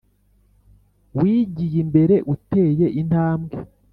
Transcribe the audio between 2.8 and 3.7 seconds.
intambwe